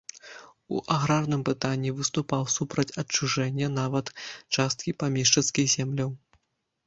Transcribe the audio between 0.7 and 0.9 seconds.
У